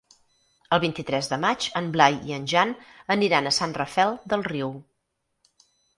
[0.75, 2.73] El vint-i-tres de maig en Blai i en Jan
[3.17, 4.73] aniran a Sant Rafel del Riu.